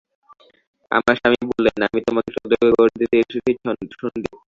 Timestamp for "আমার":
0.91-1.15